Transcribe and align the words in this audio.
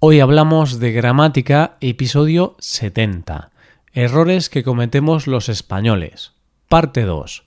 Hoy 0.00 0.20
hablamos 0.20 0.78
de 0.78 0.92
gramática, 0.92 1.76
episodio 1.80 2.54
70. 2.60 3.50
Errores 3.92 4.48
que 4.48 4.62
cometemos 4.62 5.26
los 5.26 5.48
españoles. 5.48 6.34
Parte 6.68 7.02
2. 7.02 7.42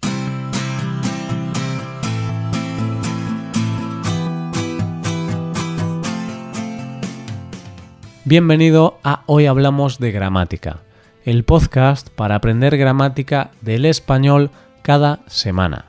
Bienvenido 8.25 8.99
a 9.01 9.23
Hoy 9.27 9.45
Hablamos 9.45 9.97
de 9.99 10.11
Gramática, 10.11 10.79
el 11.23 11.45
podcast 11.45 12.09
para 12.09 12.35
aprender 12.35 12.75
gramática 12.75 13.51
del 13.61 13.85
español 13.85 14.51
cada 14.81 15.21
semana. 15.27 15.85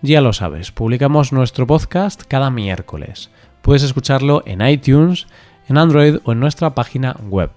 Ya 0.00 0.22
lo 0.22 0.32
sabes, 0.32 0.72
publicamos 0.72 1.34
nuestro 1.34 1.66
podcast 1.66 2.22
cada 2.26 2.50
miércoles. 2.50 3.28
Puedes 3.60 3.82
escucharlo 3.82 4.44
en 4.46 4.66
iTunes, 4.66 5.26
en 5.68 5.78
Android 5.78 6.18
o 6.24 6.32
en 6.32 6.40
nuestra 6.40 6.74
página 6.74 7.16
web. 7.28 7.50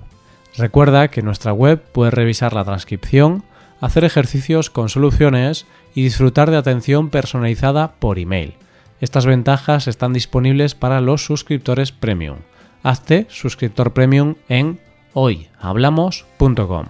Recuerda 0.58 1.08
que 1.10 1.22
en 1.22 1.26
nuestra 1.26 1.54
web 1.54 1.82
puedes 1.92 2.14
revisar 2.14 2.54
la 2.54 2.66
transcripción, 2.66 3.44
hacer 3.82 4.04
ejercicios 4.04 4.70
con 4.70 4.90
soluciones 4.90 5.66
y 5.94 6.04
disfrutar 6.04 6.52
de 6.52 6.58
atención 6.58 7.10
personalizada 7.10 7.94
por 8.00 8.20
email. 8.20 8.56
Estas 9.02 9.26
ventajas 9.26 9.88
están 9.88 10.14
disponibles 10.14 10.76
para 10.76 11.02
los 11.02 11.24
suscriptores 11.24 11.92
premium. 11.92 12.38
Hazte 12.84 13.26
suscriptor 13.30 13.94
premium 13.94 14.36
en 14.50 14.80
hoyhablamos.com. 15.14 16.86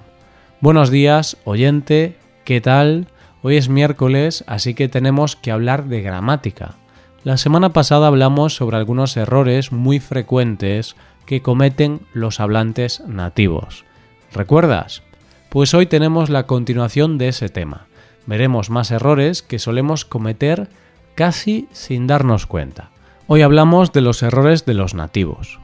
Buenos 0.62 0.90
días, 0.90 1.38
oyente, 1.46 2.18
¿qué 2.44 2.62
tal? 2.62 3.08
Hoy 3.42 3.58
es 3.58 3.70
miércoles, 3.70 4.44
así 4.48 4.74
que 4.74 4.90
tenemos 4.90 5.36
que 5.36 5.52
hablar 5.52 5.86
de 5.86 6.02
gramática. 6.02 6.76
La 7.24 7.38
semana 7.38 7.70
pasada 7.70 8.08
hablamos 8.08 8.56
sobre 8.56 8.78
algunos 8.78 9.16
errores 9.18 9.72
muy 9.72 10.00
frecuentes 10.00 10.96
que 11.30 11.44
cometen 11.44 12.02
los 12.12 12.40
hablantes 12.40 13.04
nativos. 13.06 13.86
¿Recuerdas? 14.34 15.04
Pues 15.50 15.76
hoy 15.76 15.86
tenemos 15.86 16.32
la 16.32 16.48
continuación 16.48 17.20
de 17.20 17.28
ese 17.28 17.50
tema. 17.50 17.86
Veremos 18.26 18.72
más 18.72 18.90
errores 18.90 19.44
que 19.44 19.60
solemos 19.60 20.06
cometer 20.06 20.70
casi 21.14 21.68
sin 21.72 22.08
darnos 22.08 22.48
cuenta. 22.48 22.90
Hoy 23.28 23.44
hablamos 23.44 23.94
de 23.94 24.02
los 24.02 24.24
errores 24.24 24.66
de 24.66 24.74
los 24.74 24.96
nativos. 24.96 25.60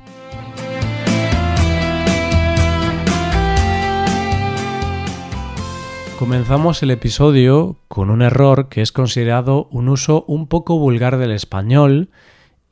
Comenzamos 6.19 6.83
el 6.83 6.91
episodio 6.91 7.77
con 7.87 8.11
un 8.11 8.21
error 8.21 8.69
que 8.69 8.83
es 8.83 8.91
considerado 8.91 9.67
un 9.71 9.89
uso 9.89 10.25
un 10.27 10.45
poco 10.45 10.77
vulgar 10.77 11.17
del 11.17 11.31
español 11.31 12.11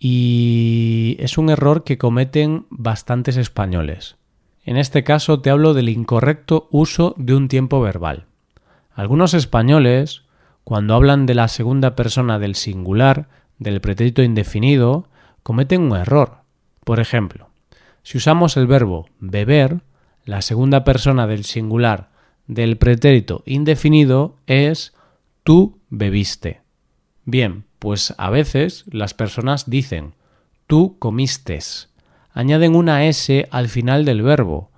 y 0.05 1.15
es 1.19 1.37
un 1.37 1.49
error 1.49 1.85
que 1.85 1.97
cometen 1.97 2.65
bastantes 2.69 3.37
españoles. 3.37 4.17
En 4.65 4.75
este 4.75 5.05
caso 5.05 5.39
te 5.39 5.49
hablo 5.49 5.73
del 5.73 5.87
incorrecto 5.87 6.67
uso 6.71 7.15
de 7.17 7.33
un 7.33 7.47
tiempo 7.47 7.79
verbal. 7.79 8.25
Algunos 8.93 9.33
españoles, 9.33 10.23
cuando 10.65 10.93
hablan 10.93 11.25
de 11.25 11.35
la 11.35 11.47
segunda 11.47 11.95
persona 11.95 12.37
del 12.37 12.55
singular, 12.55 13.29
del 13.59 13.79
pretérito 13.79 14.23
indefinido, 14.23 15.07
cometen 15.41 15.83
un 15.83 15.95
error. 15.97 16.39
Por 16.83 16.99
ejemplo, 16.99 17.47
si 18.03 18.17
usamos 18.17 18.57
el 18.57 18.67
verbo 18.67 19.07
beber, 19.21 19.83
la 20.25 20.41
segunda 20.41 20.83
persona 20.83 21.27
del 21.27 21.45
singular 21.45 22.09
del 22.45 22.75
pretérito 22.75 23.41
indefinido 23.45 24.35
es 24.47 24.93
tú 25.43 25.79
bebiste. 25.89 26.62
Bien, 27.25 27.66
pues 27.79 28.13
a 28.17 28.29
veces 28.29 28.85
las 28.88 29.13
personas 29.13 29.69
dicen 29.69 30.13
tú 30.67 30.97
comistes. 30.99 31.89
Añaden 32.33 32.75
una 32.75 33.05
S 33.05 33.47
al 33.52 33.69
final 33.69 34.05
del 34.05 34.21
verbo. 34.21 34.71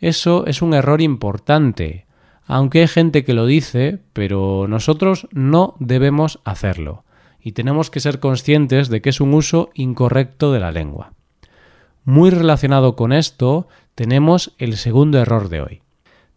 Eso 0.00 0.46
es 0.46 0.60
un 0.60 0.74
error 0.74 1.00
importante, 1.00 2.06
aunque 2.46 2.80
hay 2.80 2.88
gente 2.88 3.24
que 3.24 3.34
lo 3.34 3.46
dice, 3.46 4.00
pero 4.12 4.66
nosotros 4.68 5.28
no 5.32 5.74
debemos 5.78 6.40
hacerlo, 6.44 7.04
y 7.40 7.52
tenemos 7.52 7.90
que 7.90 8.00
ser 8.00 8.20
conscientes 8.20 8.88
de 8.88 9.00
que 9.00 9.10
es 9.10 9.20
un 9.20 9.34
uso 9.34 9.70
incorrecto 9.74 10.52
de 10.52 10.60
la 10.60 10.72
lengua. 10.72 11.12
Muy 12.04 12.30
relacionado 12.30 12.94
con 12.96 13.12
esto, 13.12 13.68
tenemos 13.94 14.52
el 14.58 14.76
segundo 14.76 15.18
error 15.18 15.48
de 15.48 15.60
hoy. 15.60 15.82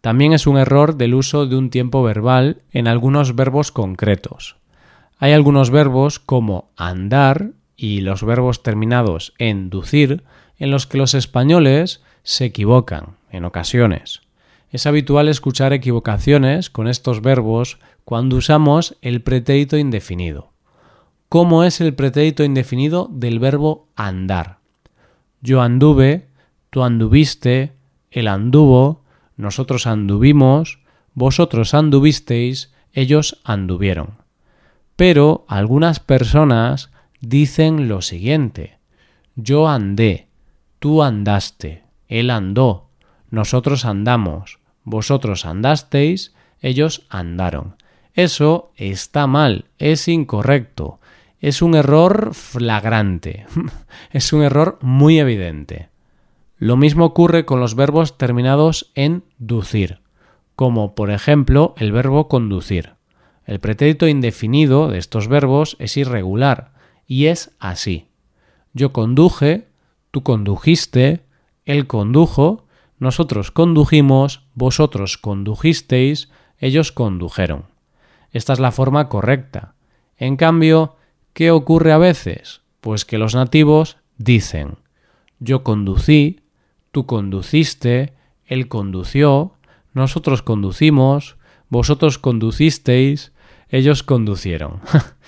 También 0.00 0.32
es 0.32 0.46
un 0.46 0.56
error 0.56 0.96
del 0.96 1.14
uso 1.14 1.46
de 1.46 1.56
un 1.56 1.70
tiempo 1.70 2.02
verbal 2.02 2.62
en 2.72 2.88
algunos 2.88 3.34
verbos 3.34 3.70
concretos. 3.70 4.59
Hay 5.22 5.32
algunos 5.32 5.68
verbos 5.68 6.18
como 6.18 6.70
andar 6.78 7.50
y 7.76 8.00
los 8.00 8.24
verbos 8.24 8.62
terminados 8.62 9.34
en 9.36 9.68
ducir 9.68 10.24
en 10.58 10.70
los 10.70 10.86
que 10.86 10.96
los 10.96 11.12
españoles 11.12 12.02
se 12.22 12.46
equivocan 12.46 13.18
en 13.30 13.44
ocasiones. 13.44 14.22
Es 14.70 14.86
habitual 14.86 15.28
escuchar 15.28 15.74
equivocaciones 15.74 16.70
con 16.70 16.88
estos 16.88 17.20
verbos 17.20 17.78
cuando 18.06 18.36
usamos 18.36 18.96
el 19.02 19.20
pretérito 19.20 19.76
indefinido. 19.76 20.52
¿Cómo 21.28 21.64
es 21.64 21.82
el 21.82 21.92
pretérito 21.92 22.42
indefinido 22.42 23.06
del 23.12 23.40
verbo 23.40 23.88
andar? 23.96 24.60
Yo 25.42 25.60
anduve, 25.60 26.28
tú 26.70 26.82
anduviste, 26.82 27.74
él 28.10 28.26
anduvo, 28.26 29.02
nosotros 29.36 29.86
anduvimos, 29.86 30.78
vosotros 31.12 31.74
anduvisteis, 31.74 32.72
ellos 32.94 33.38
anduvieron. 33.44 34.19
Pero 35.00 35.46
algunas 35.48 35.98
personas 35.98 36.90
dicen 37.22 37.88
lo 37.88 38.02
siguiente. 38.02 38.76
Yo 39.34 39.66
andé, 39.66 40.28
tú 40.78 41.02
andaste, 41.02 41.84
él 42.06 42.28
andó, 42.28 42.90
nosotros 43.30 43.86
andamos, 43.86 44.58
vosotros 44.84 45.46
andasteis, 45.46 46.34
ellos 46.60 47.06
andaron. 47.08 47.76
Eso 48.12 48.72
está 48.76 49.26
mal, 49.26 49.64
es 49.78 50.06
incorrecto, 50.06 51.00
es 51.38 51.62
un 51.62 51.76
error 51.76 52.34
flagrante, 52.34 53.46
es 54.10 54.34
un 54.34 54.42
error 54.42 54.78
muy 54.82 55.18
evidente. 55.18 55.88
Lo 56.58 56.76
mismo 56.76 57.06
ocurre 57.06 57.46
con 57.46 57.58
los 57.58 57.74
verbos 57.74 58.18
terminados 58.18 58.92
en 58.94 59.24
ducir, 59.38 60.00
como 60.56 60.94
por 60.94 61.10
ejemplo 61.10 61.72
el 61.78 61.90
verbo 61.90 62.28
conducir. 62.28 62.99
El 63.50 63.58
pretérito 63.58 64.06
indefinido 64.06 64.86
de 64.86 64.98
estos 64.98 65.26
verbos 65.26 65.74
es 65.80 65.96
irregular 65.96 66.70
y 67.08 67.26
es 67.26 67.50
así. 67.58 68.06
Yo 68.74 68.92
conduje, 68.92 69.66
tú 70.12 70.22
condujiste, 70.22 71.24
él 71.64 71.88
condujo, 71.88 72.68
nosotros 73.00 73.50
condujimos, 73.50 74.46
vosotros 74.54 75.18
condujisteis, 75.18 76.30
ellos 76.58 76.92
condujeron. 76.92 77.64
Esta 78.30 78.52
es 78.52 78.60
la 78.60 78.70
forma 78.70 79.08
correcta. 79.08 79.74
En 80.16 80.36
cambio, 80.36 80.94
¿qué 81.32 81.50
ocurre 81.50 81.90
a 81.90 81.98
veces? 81.98 82.60
Pues 82.80 83.04
que 83.04 83.18
los 83.18 83.34
nativos 83.34 83.96
dicen 84.16 84.76
yo 85.40 85.64
conducí, 85.64 86.38
tú 86.92 87.04
conduciste, 87.04 88.12
él 88.44 88.68
condució, 88.68 89.54
nosotros 89.92 90.40
conducimos, 90.42 91.36
vosotros 91.68 92.18
conducisteis, 92.18 93.32
ellos 93.70 94.02
conducieron. 94.02 94.80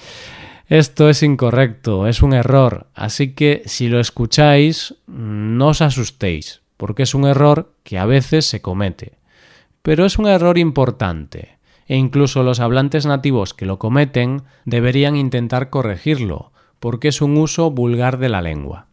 Esto 0.69 1.09
es 1.09 1.23
incorrecto, 1.23 2.07
es 2.07 2.23
un 2.23 2.33
error, 2.33 2.87
así 2.95 3.35
que 3.35 3.63
si 3.67 3.89
lo 3.89 4.01
escucháis, 4.01 4.95
no 5.07 5.69
os 5.69 5.83
asustéis, 5.83 6.63
porque 6.77 7.03
es 7.03 7.15
un 7.15 7.27
error 7.27 7.75
que 7.83 7.99
a 7.99 8.07
veces 8.07 8.47
se 8.47 8.63
comete. 8.63 9.19
Pero 9.83 10.07
es 10.07 10.19
un 10.19 10.29
error 10.29 10.57
importante, 10.57 11.59
e 11.87 11.97
incluso 11.97 12.43
los 12.43 12.61
hablantes 12.61 13.05
nativos 13.05 13.53
que 13.53 13.67
lo 13.67 13.79
cometen 13.79 14.45
deberían 14.65 15.17
intentar 15.17 15.69
corregirlo, 15.69 16.53
porque 16.81 17.09
es 17.09 17.21
un 17.21 17.37
uso 17.37 17.71
vulgar 17.71 18.19
de 18.19 18.29
la 18.29 18.41
lengua. 18.41 18.87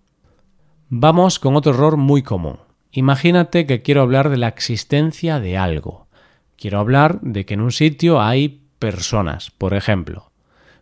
Vamos 0.89 1.39
con 1.39 1.55
otro 1.55 1.73
error 1.73 1.97
muy 1.97 2.23
común. 2.23 2.57
Imagínate 2.91 3.65
que 3.65 3.83
quiero 3.83 4.01
hablar 4.01 4.29
de 4.29 4.37
la 4.37 4.47
existencia 4.47 5.39
de 5.39 5.57
algo. 5.57 6.07
Quiero 6.57 6.79
hablar 6.79 7.21
de 7.21 7.45
que 7.45 7.53
en 7.53 7.61
un 7.61 7.71
sitio 7.71 8.19
hay 8.19 8.58
personas, 8.79 9.51
por 9.51 9.73
ejemplo. 9.73 10.31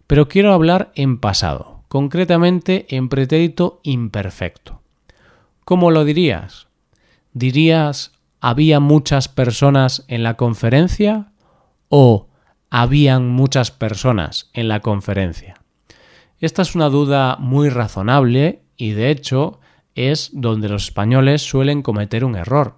Pero 0.06 0.28
quiero 0.28 0.54
hablar 0.54 0.92
en 0.96 1.20
pasado, 1.20 1.84
concretamente 1.88 2.86
en 2.90 3.10
pretérito 3.10 3.82
imperfecto. 3.84 4.82
¿Cómo 5.66 5.92
lo 5.92 6.06
dirías? 6.06 6.68
¿Dirías 7.34 8.14
había 8.40 8.80
muchas 8.80 9.28
personas 9.28 10.06
en 10.08 10.24
la 10.24 10.36
conferencia 10.36 11.34
o 11.90 12.28
habían 12.70 13.28
muchas 13.30 13.72
personas 13.72 14.50
en 14.54 14.70
la 14.70 14.80
conferencia? 14.80 15.56
Esta 16.40 16.62
es 16.62 16.76
una 16.76 16.90
duda 16.90 17.36
muy 17.38 17.70
razonable 17.70 18.62
y 18.78 18.92
de 18.92 19.10
hecho 19.10 19.60
es 19.96 20.30
donde 20.34 20.70
los 20.70 20.86
españoles 20.86 21.42
suelen 21.42 21.82
cometer 21.82 22.24
un 22.24 22.36
error. 22.36 22.76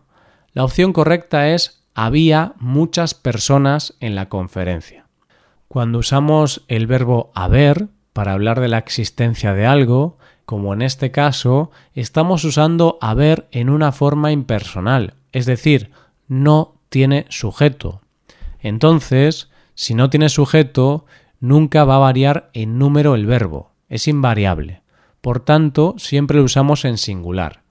La 0.54 0.64
opción 0.64 0.94
correcta 0.94 1.50
es 1.50 1.84
había 1.94 2.54
muchas 2.60 3.14
personas 3.14 3.96
en 4.00 4.16
la 4.16 4.30
conferencia. 4.30 5.09
Cuando 5.70 6.00
usamos 6.00 6.64
el 6.68 6.88
verbo 6.88 7.32
haber 7.36 7.90
para 8.12 8.34
hablar 8.34 8.60
de 8.60 8.70
la 8.70 8.80
existencia 8.80 9.54
de 9.54 9.68
algo, 9.68 10.18
como 10.46 10.74
en 10.74 10.82
este 10.82 11.12
caso, 11.12 11.70
estamos 11.94 12.44
usando 12.44 12.98
haber 13.02 13.48
en 13.52 13.70
una 13.70 13.92
forma 13.92 14.32
impersonal, 14.32 15.14
es 15.32 15.46
decir, 15.46 15.92
no 16.28 16.74
tiene 16.90 17.28
sujeto. 17.30 18.02
Entonces, 18.60 19.52
si 19.76 19.94
no 19.94 20.10
tiene 20.10 20.30
sujeto, 20.30 21.06
nunca 21.40 21.86
va 21.86 21.98
a 21.98 22.00
variar 22.00 22.50
en 22.54 22.80
número 22.80 23.14
el 23.14 23.28
verbo, 23.28 23.70
es 23.90 24.08
invariable. 24.08 24.82
Por 25.22 25.40
tanto, 25.40 25.94
siempre 26.00 26.38
lo 26.38 26.46
usamos 26.46 26.84
en 26.84 26.98
singular. 26.98 27.62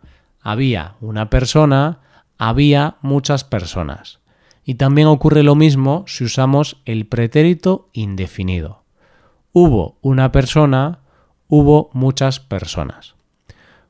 Había 0.41 0.95
una 1.01 1.31
persona, 1.31 1.99
había 2.39 2.95
muchas 3.03 3.43
personas. 3.43 4.21
Y 4.69 4.75
también 4.75 5.09
ocurre 5.09 5.43
lo 5.43 5.55
mismo 5.55 6.05
si 6.07 6.25
usamos 6.25 6.77
el 6.85 7.07
pretérito 7.07 7.89
indefinido. 7.95 8.83
Hubo 9.55 9.97
una 10.03 10.31
persona, 10.31 10.99
hubo 11.49 11.89
muchas 11.95 12.39
personas. 12.39 13.15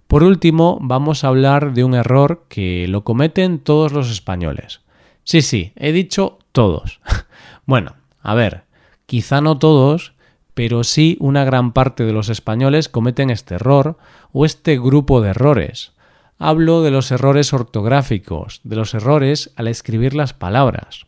Por 0.06 0.22
último, 0.22 0.78
vamos 0.80 1.24
a 1.24 1.28
hablar 1.28 1.74
de 1.74 1.82
un 1.82 1.94
error 1.96 2.44
que 2.48 2.86
lo 2.86 3.02
cometen 3.02 3.58
todos 3.58 3.90
los 3.90 4.08
españoles. 4.08 4.82
Sí, 5.24 5.42
sí, 5.42 5.72
he 5.74 5.90
dicho 5.90 6.38
todos. 6.52 7.00
bueno, 7.66 7.96
a 8.22 8.34
ver, 8.34 8.62
quizá 9.06 9.40
no 9.40 9.58
todos, 9.58 10.12
pero 10.54 10.84
sí 10.84 11.16
una 11.18 11.42
gran 11.42 11.72
parte 11.72 12.04
de 12.04 12.12
los 12.12 12.28
españoles 12.28 12.88
cometen 12.88 13.30
este 13.30 13.56
error 13.56 13.98
o 14.32 14.44
este 14.44 14.78
grupo 14.78 15.22
de 15.22 15.30
errores. 15.30 15.90
Hablo 16.40 16.82
de 16.82 16.92
los 16.92 17.10
errores 17.10 17.52
ortográficos, 17.52 18.60
de 18.62 18.76
los 18.76 18.94
errores 18.94 19.50
al 19.56 19.66
escribir 19.66 20.14
las 20.14 20.34
palabras. 20.34 21.06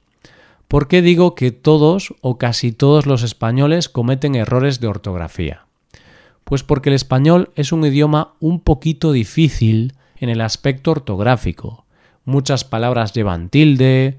¿Por 0.67 0.89
qué 0.89 1.03
digo 1.03 1.37
que 1.37 1.53
todos 1.53 2.15
o 2.21 2.37
casi 2.37 2.73
todos 2.73 3.07
los 3.07 3.23
españoles 3.23 3.89
cometen 3.89 4.35
errores 4.35 4.81
de 4.81 4.89
ortografía? 4.89 5.67
Pues 6.43 6.65
porque 6.65 6.89
el 6.89 6.97
español 6.97 7.51
es 7.55 7.71
un 7.71 7.85
idioma 7.85 8.35
un 8.41 8.59
poquito 8.59 9.13
difícil 9.13 9.95
en 10.17 10.31
el 10.31 10.41
aspecto 10.41 10.91
ortográfico. 10.91 11.85
Muchas 12.25 12.65
palabras 12.65 13.13
llevan 13.13 13.51
tilde, 13.51 14.19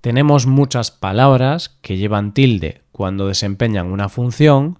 tenemos 0.00 0.46
muchas 0.46 0.90
palabras 0.90 1.76
que 1.82 1.98
llevan 1.98 2.32
tilde 2.32 2.80
cuando 2.92 3.28
desempeñan 3.28 3.92
una 3.92 4.08
función, 4.08 4.78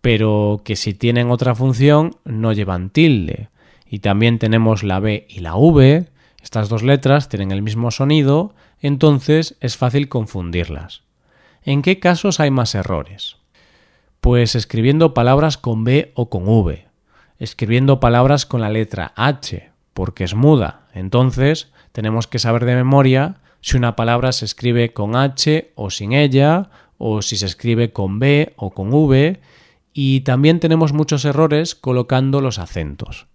pero 0.00 0.62
que 0.64 0.76
si 0.76 0.94
tienen 0.94 1.30
otra 1.30 1.54
función 1.54 2.16
no 2.24 2.54
llevan 2.54 2.88
tilde 2.88 3.50
y 3.90 3.98
también 3.98 4.38
tenemos 4.38 4.84
la 4.84 5.00
B 5.00 5.26
y 5.28 5.40
la 5.40 5.56
V, 5.56 6.06
estas 6.40 6.68
dos 6.68 6.84
letras 6.84 7.28
tienen 7.28 7.50
el 7.50 7.60
mismo 7.60 7.90
sonido, 7.90 8.54
entonces 8.80 9.56
es 9.60 9.76
fácil 9.76 10.08
confundirlas. 10.08 11.02
¿En 11.64 11.82
qué 11.82 11.98
casos 11.98 12.38
hay 12.38 12.52
más 12.52 12.76
errores? 12.76 13.36
Pues 14.20 14.54
escribiendo 14.54 15.12
palabras 15.12 15.58
con 15.58 15.82
B 15.82 16.12
o 16.14 16.30
con 16.30 16.46
V, 16.46 16.86
escribiendo 17.40 17.98
palabras 17.98 18.46
con 18.46 18.60
la 18.60 18.70
letra 18.70 19.12
H, 19.16 19.70
porque 19.92 20.22
es 20.22 20.34
muda, 20.34 20.86
entonces 20.94 21.72
tenemos 21.90 22.28
que 22.28 22.38
saber 22.38 22.64
de 22.66 22.76
memoria 22.76 23.40
si 23.60 23.76
una 23.76 23.96
palabra 23.96 24.30
se 24.30 24.44
escribe 24.44 24.92
con 24.92 25.16
H 25.16 25.72
o 25.74 25.90
sin 25.90 26.12
ella, 26.12 26.70
o 26.96 27.22
si 27.22 27.36
se 27.36 27.46
escribe 27.46 27.92
con 27.92 28.20
B 28.20 28.52
o 28.56 28.70
con 28.70 28.92
V, 28.92 29.40
y 29.92 30.20
también 30.20 30.60
tenemos 30.60 30.92
muchos 30.92 31.24
errores 31.24 31.74
colocando 31.74 32.40
los 32.40 32.58
acentos. 32.58 33.26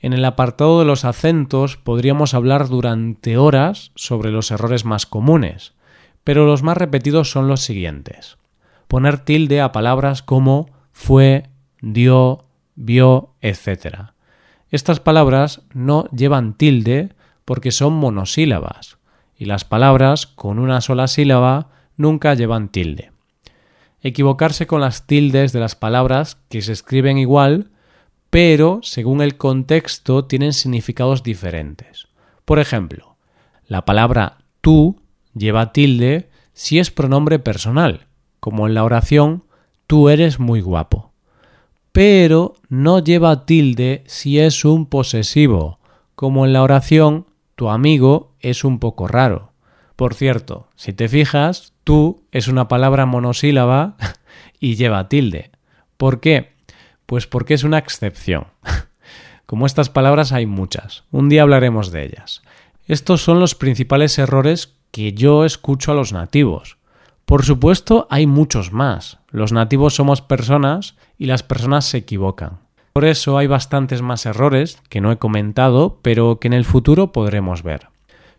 En 0.00 0.14
el 0.14 0.24
apartado 0.24 0.78
de 0.78 0.86
los 0.86 1.04
acentos 1.04 1.76
podríamos 1.76 2.32
hablar 2.32 2.68
durante 2.68 3.36
horas 3.36 3.92
sobre 3.94 4.30
los 4.30 4.50
errores 4.50 4.86
más 4.86 5.04
comunes, 5.04 5.74
pero 6.24 6.46
los 6.46 6.62
más 6.62 6.78
repetidos 6.78 7.30
son 7.30 7.48
los 7.48 7.60
siguientes. 7.60 8.38
Poner 8.88 9.18
tilde 9.18 9.60
a 9.60 9.72
palabras 9.72 10.22
como 10.22 10.70
fue, 10.92 11.50
dio, 11.82 12.46
vio, 12.74 13.34
etc. 13.42 14.12
Estas 14.70 15.00
palabras 15.00 15.62
no 15.74 16.08
llevan 16.16 16.54
tilde 16.54 17.10
porque 17.44 17.70
son 17.70 17.92
monosílabas, 17.92 18.98
y 19.36 19.44
las 19.44 19.64
palabras 19.64 20.26
con 20.26 20.58
una 20.58 20.80
sola 20.80 21.08
sílaba 21.08 21.68
nunca 21.96 22.32
llevan 22.34 22.70
tilde. 22.70 23.12
Equivocarse 24.00 24.66
con 24.66 24.80
las 24.80 25.06
tildes 25.06 25.52
de 25.52 25.60
las 25.60 25.76
palabras 25.76 26.38
que 26.48 26.62
se 26.62 26.72
escriben 26.72 27.18
igual 27.18 27.70
pero 28.30 28.78
según 28.82 29.20
el 29.20 29.36
contexto 29.36 30.24
tienen 30.24 30.52
significados 30.52 31.22
diferentes. 31.22 32.06
Por 32.44 32.60
ejemplo, 32.60 33.16
la 33.66 33.84
palabra 33.84 34.38
tú 34.60 35.00
lleva 35.34 35.72
tilde 35.72 36.30
si 36.52 36.78
es 36.78 36.90
pronombre 36.90 37.38
personal, 37.38 38.06
como 38.38 38.66
en 38.66 38.74
la 38.74 38.84
oración 38.84 39.44
tú 39.86 40.08
eres 40.08 40.38
muy 40.38 40.60
guapo. 40.60 41.12
Pero 41.92 42.54
no 42.68 43.00
lleva 43.00 43.44
tilde 43.46 44.04
si 44.06 44.38
es 44.38 44.64
un 44.64 44.86
posesivo, 44.86 45.80
como 46.14 46.46
en 46.46 46.52
la 46.52 46.62
oración 46.62 47.26
tu 47.56 47.68
amigo 47.68 48.32
es 48.40 48.64
un 48.64 48.78
poco 48.78 49.08
raro. 49.08 49.52
Por 49.96 50.14
cierto, 50.14 50.68
si 50.76 50.92
te 50.92 51.08
fijas, 51.08 51.74
tú 51.82 52.22
es 52.30 52.48
una 52.48 52.68
palabra 52.68 53.06
monosílaba 53.06 53.96
y 54.60 54.76
lleva 54.76 55.08
tilde. 55.08 55.50
¿Por 55.96 56.20
qué? 56.20 56.52
Pues 57.10 57.26
porque 57.26 57.54
es 57.54 57.64
una 57.64 57.78
excepción. 57.78 58.46
Como 59.46 59.66
estas 59.66 59.90
palabras 59.90 60.30
hay 60.30 60.46
muchas. 60.46 61.02
Un 61.10 61.28
día 61.28 61.42
hablaremos 61.42 61.90
de 61.90 62.04
ellas. 62.04 62.40
Estos 62.86 63.20
son 63.20 63.40
los 63.40 63.56
principales 63.56 64.16
errores 64.20 64.76
que 64.92 65.12
yo 65.12 65.44
escucho 65.44 65.90
a 65.90 65.96
los 65.96 66.12
nativos. 66.12 66.76
Por 67.24 67.44
supuesto, 67.44 68.06
hay 68.10 68.28
muchos 68.28 68.70
más. 68.70 69.18
Los 69.32 69.50
nativos 69.50 69.96
somos 69.96 70.22
personas 70.22 70.94
y 71.18 71.26
las 71.26 71.42
personas 71.42 71.84
se 71.84 71.98
equivocan. 71.98 72.60
Por 72.92 73.04
eso 73.04 73.38
hay 73.38 73.48
bastantes 73.48 74.02
más 74.02 74.24
errores 74.24 74.78
que 74.88 75.00
no 75.00 75.10
he 75.10 75.16
comentado, 75.16 75.98
pero 76.02 76.38
que 76.38 76.46
en 76.46 76.54
el 76.54 76.64
futuro 76.64 77.10
podremos 77.10 77.64
ver. 77.64 77.88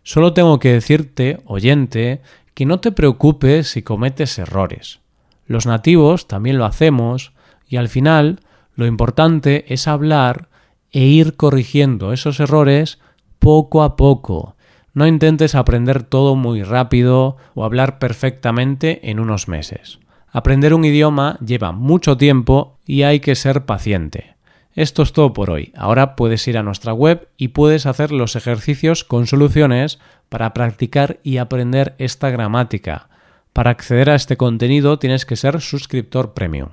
Solo 0.02 0.32
tengo 0.32 0.58
que 0.60 0.72
decirte, 0.72 1.42
oyente, 1.44 2.22
que 2.54 2.64
no 2.64 2.80
te 2.80 2.90
preocupes 2.90 3.68
si 3.68 3.82
cometes 3.82 4.38
errores. 4.38 5.00
Los 5.44 5.66
nativos 5.66 6.26
también 6.26 6.56
lo 6.56 6.64
hacemos 6.64 7.34
y 7.68 7.76
al 7.76 7.90
final 7.90 8.40
lo 8.82 8.88
importante 8.88 9.72
es 9.72 9.86
hablar 9.86 10.48
e 10.90 11.04
ir 11.04 11.36
corrigiendo 11.36 12.12
esos 12.12 12.40
errores 12.40 12.98
poco 13.38 13.84
a 13.84 13.94
poco. 13.94 14.56
No 14.92 15.06
intentes 15.06 15.54
aprender 15.54 16.02
todo 16.02 16.34
muy 16.34 16.64
rápido 16.64 17.36
o 17.54 17.64
hablar 17.64 18.00
perfectamente 18.00 19.08
en 19.08 19.20
unos 19.20 19.46
meses. 19.46 20.00
Aprender 20.32 20.74
un 20.74 20.84
idioma 20.84 21.38
lleva 21.38 21.70
mucho 21.70 22.16
tiempo 22.16 22.80
y 22.84 23.02
hay 23.02 23.20
que 23.20 23.36
ser 23.36 23.66
paciente. 23.66 24.34
Esto 24.74 25.04
es 25.04 25.12
todo 25.12 25.32
por 25.32 25.50
hoy. 25.50 25.72
Ahora 25.76 26.16
puedes 26.16 26.48
ir 26.48 26.58
a 26.58 26.64
nuestra 26.64 26.92
web 26.92 27.28
y 27.36 27.48
puedes 27.48 27.86
hacer 27.86 28.10
los 28.10 28.34
ejercicios 28.34 29.04
con 29.04 29.28
soluciones 29.28 30.00
para 30.28 30.52
practicar 30.54 31.20
y 31.22 31.36
aprender 31.36 31.94
esta 31.98 32.30
gramática. 32.30 33.10
Para 33.52 33.70
acceder 33.70 34.10
a 34.10 34.16
este 34.16 34.36
contenido 34.36 34.98
tienes 34.98 35.24
que 35.24 35.36
ser 35.36 35.60
suscriptor 35.60 36.34
premium. 36.34 36.70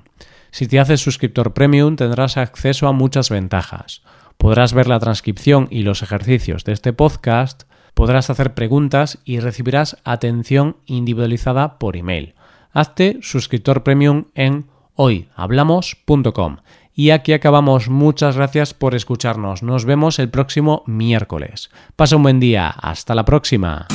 Si 0.50 0.66
te 0.66 0.80
haces 0.80 1.00
suscriptor 1.00 1.52
premium 1.52 1.96
tendrás 1.96 2.36
acceso 2.36 2.88
a 2.88 2.92
muchas 2.92 3.30
ventajas. 3.30 4.02
Podrás 4.36 4.72
ver 4.72 4.88
la 4.88 4.98
transcripción 4.98 5.68
y 5.70 5.82
los 5.82 6.02
ejercicios 6.02 6.64
de 6.64 6.72
este 6.72 6.92
podcast, 6.92 7.64
podrás 7.94 8.30
hacer 8.30 8.54
preguntas 8.54 9.18
y 9.24 9.40
recibirás 9.40 9.98
atención 10.04 10.76
individualizada 10.86 11.78
por 11.78 11.96
email. 11.96 12.34
Hazte 12.72 13.18
suscriptor 13.20 13.82
premium 13.82 14.26
en 14.34 14.66
hoyhablamos.com. 14.94 16.58
Y 16.94 17.10
aquí 17.10 17.32
acabamos. 17.32 17.88
Muchas 17.88 18.36
gracias 18.36 18.74
por 18.74 18.94
escucharnos. 18.94 19.62
Nos 19.62 19.84
vemos 19.84 20.18
el 20.18 20.28
próximo 20.28 20.82
miércoles. 20.86 21.70
Pasa 21.96 22.16
un 22.16 22.22
buen 22.22 22.40
día. 22.40 22.68
Hasta 22.68 23.14
la 23.14 23.24
próxima. 23.24 23.86